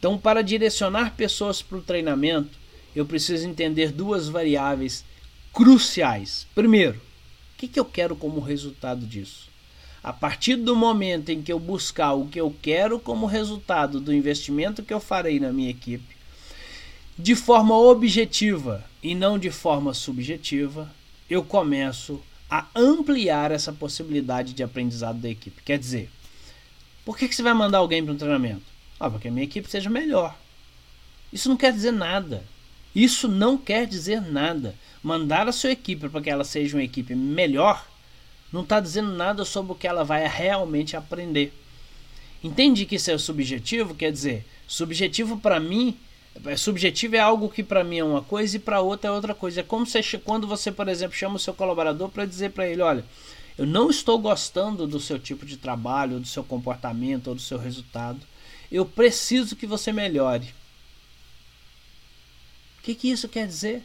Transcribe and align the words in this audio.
Então, 0.00 0.16
para 0.16 0.40
direcionar 0.40 1.14
pessoas 1.14 1.60
para 1.60 1.76
o 1.76 1.82
treinamento, 1.82 2.58
eu 2.96 3.04
preciso 3.04 3.46
entender 3.46 3.92
duas 3.92 4.30
variáveis 4.30 5.04
cruciais. 5.52 6.46
Primeiro, 6.54 6.96
o 6.96 7.58
que, 7.58 7.68
que 7.68 7.78
eu 7.78 7.84
quero 7.84 8.16
como 8.16 8.40
resultado 8.40 9.04
disso? 9.06 9.50
A 10.02 10.10
partir 10.10 10.56
do 10.56 10.74
momento 10.74 11.28
em 11.28 11.42
que 11.42 11.52
eu 11.52 11.60
buscar 11.60 12.14
o 12.14 12.26
que 12.26 12.40
eu 12.40 12.56
quero 12.62 12.98
como 12.98 13.26
resultado 13.26 14.00
do 14.00 14.14
investimento 14.14 14.82
que 14.82 14.94
eu 14.94 15.00
farei 15.00 15.38
na 15.38 15.52
minha 15.52 15.68
equipe, 15.68 16.16
de 17.18 17.36
forma 17.36 17.76
objetiva 17.76 18.82
e 19.02 19.14
não 19.14 19.38
de 19.38 19.50
forma 19.50 19.92
subjetiva, 19.92 20.90
eu 21.28 21.44
começo 21.44 22.22
a 22.48 22.66
ampliar 22.74 23.50
essa 23.50 23.70
possibilidade 23.70 24.54
de 24.54 24.62
aprendizado 24.62 25.20
da 25.20 25.28
equipe. 25.28 25.60
Quer 25.62 25.78
dizer, 25.78 26.10
por 27.04 27.18
que, 27.18 27.28
que 27.28 27.36
você 27.36 27.42
vai 27.42 27.52
mandar 27.52 27.78
alguém 27.78 28.02
para 28.02 28.14
um 28.14 28.16
treinamento? 28.16 28.79
Ah, 29.00 29.10
porque 29.10 29.28
a 29.28 29.30
minha 29.30 29.44
equipe 29.44 29.68
seja 29.68 29.90
melhor. 29.90 30.36
Isso 31.32 31.48
não 31.48 31.56
quer 31.56 31.72
dizer 31.72 31.92
nada. 31.92 32.44
Isso 32.94 33.26
não 33.26 33.56
quer 33.56 33.86
dizer 33.86 34.20
nada. 34.20 34.74
Mandar 35.02 35.48
a 35.48 35.52
sua 35.52 35.72
equipe 35.72 36.08
para 36.08 36.20
que 36.20 36.28
ela 36.28 36.44
seja 36.44 36.76
uma 36.76 36.84
equipe 36.84 37.14
melhor 37.14 37.88
não 38.52 38.62
está 38.62 38.80
dizendo 38.80 39.12
nada 39.12 39.44
sobre 39.44 39.72
o 39.72 39.74
que 39.74 39.86
ela 39.86 40.04
vai 40.04 40.26
realmente 40.26 40.96
aprender. 40.96 41.52
Entende 42.42 42.86
que 42.86 42.96
isso 42.96 43.10
é 43.10 43.18
subjetivo? 43.18 43.94
Quer 43.94 44.10
dizer, 44.10 44.46
subjetivo 44.66 45.38
para 45.38 45.60
mim, 45.60 45.96
é, 46.44 46.56
subjetivo 46.56 47.16
é 47.16 47.20
algo 47.20 47.48
que 47.48 47.62
para 47.62 47.84
mim 47.84 47.98
é 47.98 48.04
uma 48.04 48.22
coisa 48.22 48.56
e 48.56 48.60
para 48.60 48.80
outra 48.80 49.08
é 49.08 49.12
outra 49.12 49.34
coisa. 49.34 49.60
É 49.60 49.62
como 49.62 49.86
você, 49.86 50.02
quando 50.18 50.46
você, 50.46 50.72
por 50.72 50.88
exemplo, 50.88 51.16
chama 51.16 51.36
o 51.36 51.38
seu 51.38 51.54
colaborador 51.54 52.08
para 52.08 52.24
dizer 52.24 52.50
para 52.50 52.66
ele, 52.66 52.82
olha, 52.82 53.04
eu 53.58 53.66
não 53.66 53.90
estou 53.90 54.18
gostando 54.18 54.86
do 54.86 54.98
seu 54.98 55.18
tipo 55.18 55.44
de 55.44 55.56
trabalho, 55.56 56.18
do 56.18 56.26
seu 56.26 56.42
comportamento 56.42 57.28
ou 57.28 57.34
do 57.34 57.40
seu 57.40 57.58
resultado. 57.58 58.20
Eu 58.70 58.86
preciso 58.86 59.56
que 59.56 59.66
você 59.66 59.92
melhore. 59.92 60.54
O 62.78 62.82
que, 62.82 62.94
que 62.94 63.10
isso 63.10 63.28
quer 63.28 63.46
dizer? 63.46 63.82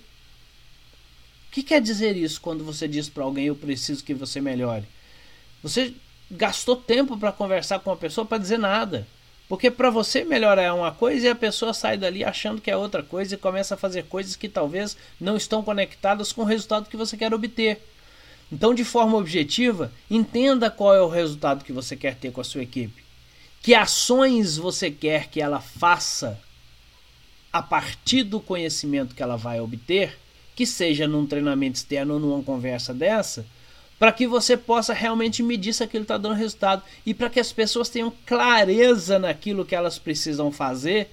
que 1.56 1.64
quer 1.64 1.82
dizer 1.82 2.18
isso 2.18 2.42
quando 2.42 2.66
você 2.66 2.86
diz 2.86 3.08
para 3.08 3.24
alguém 3.24 3.46
eu 3.46 3.56
preciso 3.56 4.04
que 4.04 4.14
você 4.14 4.42
melhore? 4.42 4.84
Você 5.64 5.94
gastou 6.30 6.76
tempo 6.76 7.18
para 7.18 7.32
conversar 7.32 7.80
com 7.80 7.92
uma 7.92 7.96
pessoa 7.96 8.26
para 8.26 8.40
dizer 8.40 8.60
nada. 8.60 9.08
Porque 9.48 9.72
para 9.72 9.90
você 9.90 10.26
melhorar 10.26 10.64
é 10.64 10.72
uma 10.74 10.92
coisa 10.92 11.28
e 11.28 11.30
a 11.30 11.36
pessoa 11.36 11.74
sai 11.74 11.98
dali 11.98 12.26
achando 12.26 12.60
que 12.60 12.70
é 12.70 12.76
outra 12.76 13.02
coisa 13.02 13.36
e 13.36 13.38
começa 13.38 13.76
a 13.76 13.78
fazer 13.78 14.04
coisas 14.04 14.36
que 14.36 14.50
talvez 14.50 14.98
não 15.18 15.38
estão 15.38 15.64
conectadas 15.64 16.34
com 16.34 16.42
o 16.42 16.46
resultado 16.46 16.90
que 16.90 16.98
você 16.98 17.16
quer 17.16 17.34
obter. 17.34 17.82
Então, 18.52 18.74
de 18.74 18.84
forma 18.84 19.18
objetiva, 19.18 19.94
entenda 20.12 20.70
qual 20.70 20.94
é 20.94 21.02
o 21.02 21.08
resultado 21.08 21.64
que 21.64 21.72
você 21.72 21.96
quer 21.96 22.16
ter 22.16 22.34
com 22.34 22.42
a 22.42 22.44
sua 22.44 22.64
equipe. 22.64 23.05
Que 23.66 23.74
ações 23.74 24.58
você 24.58 24.92
quer 24.92 25.28
que 25.28 25.42
ela 25.42 25.60
faça 25.60 26.40
a 27.52 27.64
partir 27.64 28.22
do 28.22 28.40
conhecimento 28.40 29.16
que 29.16 29.24
ela 29.24 29.38
vai 29.38 29.60
obter 29.60 30.20
que 30.56 30.68
seja 30.68 31.08
num 31.08 31.26
treinamento 31.26 31.78
externo 31.78 32.14
ou 32.14 32.20
numa 32.20 32.44
conversa 32.44 32.94
dessa, 32.94 33.44
para 33.98 34.12
que 34.12 34.28
você 34.28 34.56
possa 34.56 34.94
realmente 34.94 35.42
medir 35.42 35.74
se 35.74 35.84
aquilo 35.84 36.04
está 36.04 36.16
dando 36.16 36.36
resultado 36.36 36.84
e 37.04 37.12
para 37.12 37.28
que 37.28 37.40
as 37.40 37.52
pessoas 37.52 37.90
tenham 37.90 38.14
clareza 38.24 39.18
naquilo 39.18 39.66
que 39.66 39.74
elas 39.74 39.98
precisam 39.98 40.52
fazer 40.52 41.10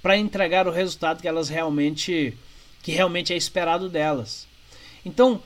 para 0.00 0.16
entregar 0.16 0.68
o 0.68 0.70
resultado 0.70 1.20
que 1.20 1.26
elas 1.26 1.48
realmente 1.48 2.38
que 2.84 2.92
realmente 2.92 3.32
é 3.32 3.36
esperado 3.36 3.88
delas. 3.88 4.46
Então, 5.04 5.42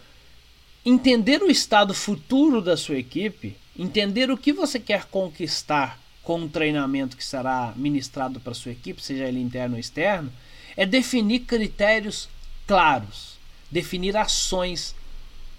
entender 0.84 1.42
o 1.42 1.50
estado 1.50 1.95
futuro 1.95 2.61
da 2.61 2.77
sua 2.77 2.98
equipe, 2.98 3.56
entender 3.78 4.30
o 4.30 4.36
que 4.36 4.52
você 4.52 4.78
quer 4.78 5.06
conquistar 5.06 5.98
com 6.31 6.45
o 6.45 6.48
treinamento 6.48 7.17
que 7.17 7.25
será 7.25 7.73
ministrado 7.75 8.39
para 8.39 8.55
sua 8.55 8.70
equipe, 8.70 9.03
seja 9.03 9.25
ele 9.25 9.41
interno 9.41 9.75
ou 9.75 9.81
externo, 9.81 10.33
é 10.77 10.86
definir 10.86 11.41
critérios 11.41 12.28
claros 12.69 13.41
definir 13.69 14.17
ações 14.17 14.95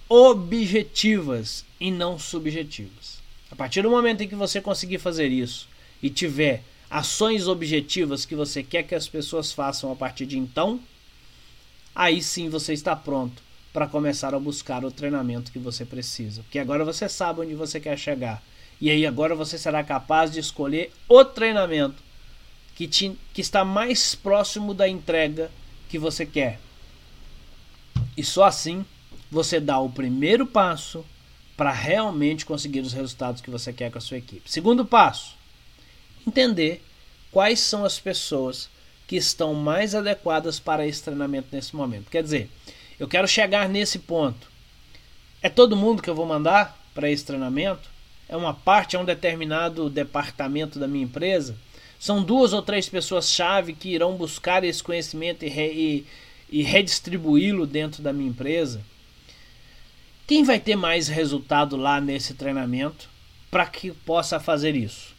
objetivas 0.08 1.62
e 1.78 1.90
não 1.90 2.18
subjetivas. 2.18 3.20
A 3.50 3.54
partir 3.54 3.82
do 3.82 3.90
momento 3.90 4.22
em 4.22 4.28
que 4.28 4.34
você 4.34 4.62
conseguir 4.62 4.98
fazer 4.98 5.28
isso 5.28 5.68
e 6.02 6.08
tiver 6.08 6.62
ações 6.90 7.48
objetivas 7.48 8.24
que 8.24 8.34
você 8.34 8.62
quer 8.62 8.84
que 8.84 8.94
as 8.94 9.06
pessoas 9.06 9.52
façam 9.52 9.92
a 9.92 9.96
partir 9.96 10.24
de 10.24 10.38
então, 10.38 10.80
aí 11.94 12.22
sim 12.22 12.48
você 12.48 12.72
está 12.72 12.96
pronto 12.96 13.42
para 13.74 13.86
começar 13.86 14.34
a 14.34 14.40
buscar 14.40 14.86
o 14.86 14.90
treinamento 14.90 15.52
que 15.52 15.58
você 15.58 15.84
precisa. 15.84 16.42
Porque 16.42 16.58
agora 16.58 16.82
você 16.82 17.10
sabe 17.10 17.42
onde 17.42 17.54
você 17.54 17.78
quer 17.78 17.98
chegar. 17.98 18.42
E 18.82 18.90
aí 18.90 19.06
agora 19.06 19.32
você 19.36 19.56
será 19.56 19.84
capaz 19.84 20.32
de 20.32 20.40
escolher 20.40 20.92
o 21.08 21.24
treinamento 21.24 22.02
que, 22.74 22.88
te, 22.88 23.16
que 23.32 23.40
está 23.40 23.64
mais 23.64 24.16
próximo 24.16 24.74
da 24.74 24.88
entrega 24.88 25.52
que 25.88 26.00
você 26.00 26.26
quer. 26.26 26.58
E 28.16 28.24
só 28.24 28.42
assim 28.42 28.84
você 29.30 29.60
dá 29.60 29.78
o 29.78 29.88
primeiro 29.88 30.44
passo 30.44 31.06
para 31.56 31.70
realmente 31.70 32.44
conseguir 32.44 32.80
os 32.80 32.92
resultados 32.92 33.40
que 33.40 33.52
você 33.52 33.72
quer 33.72 33.88
com 33.88 33.98
a 33.98 34.00
sua 34.00 34.18
equipe. 34.18 34.50
Segundo 34.50 34.84
passo, 34.84 35.36
entender 36.26 36.84
quais 37.30 37.60
são 37.60 37.84
as 37.84 38.00
pessoas 38.00 38.68
que 39.06 39.14
estão 39.14 39.54
mais 39.54 39.94
adequadas 39.94 40.58
para 40.58 40.84
esse 40.84 41.04
treinamento 41.04 41.46
nesse 41.52 41.76
momento. 41.76 42.10
Quer 42.10 42.24
dizer, 42.24 42.50
eu 42.98 43.06
quero 43.06 43.28
chegar 43.28 43.68
nesse 43.68 44.00
ponto. 44.00 44.50
É 45.40 45.48
todo 45.48 45.76
mundo 45.76 46.02
que 46.02 46.10
eu 46.10 46.16
vou 46.16 46.26
mandar 46.26 46.76
para 46.92 47.08
esse 47.08 47.24
treinamento? 47.24 47.91
É 48.32 48.36
uma 48.36 48.54
parte, 48.54 48.96
é 48.96 48.98
um 48.98 49.04
determinado 49.04 49.90
departamento 49.90 50.78
da 50.78 50.88
minha 50.88 51.04
empresa? 51.04 51.54
São 51.98 52.24
duas 52.24 52.54
ou 52.54 52.62
três 52.62 52.88
pessoas-chave 52.88 53.74
que 53.74 53.90
irão 53.90 54.16
buscar 54.16 54.64
esse 54.64 54.82
conhecimento 54.82 55.44
e, 55.44 55.48
e, 55.50 56.06
e 56.48 56.62
redistribuí-lo 56.62 57.66
dentro 57.66 58.02
da 58.02 58.10
minha 58.10 58.30
empresa, 58.30 58.80
quem 60.26 60.44
vai 60.44 60.58
ter 60.58 60.76
mais 60.76 61.08
resultado 61.08 61.76
lá 61.76 62.00
nesse 62.00 62.32
treinamento 62.32 63.06
para 63.50 63.66
que 63.66 63.90
possa 63.90 64.40
fazer 64.40 64.74
isso? 64.74 65.14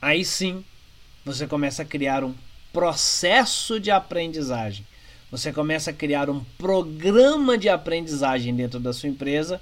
Aí 0.00 0.22
sim, 0.22 0.62
você 1.24 1.46
começa 1.46 1.80
a 1.80 1.86
criar 1.86 2.22
um 2.22 2.34
processo 2.74 3.80
de 3.80 3.90
aprendizagem. 3.90 4.86
Você 5.30 5.50
começa 5.50 5.92
a 5.92 5.94
criar 5.94 6.28
um 6.28 6.44
programa 6.58 7.56
de 7.56 7.70
aprendizagem 7.70 8.54
dentro 8.54 8.78
da 8.78 8.92
sua 8.92 9.08
empresa 9.08 9.54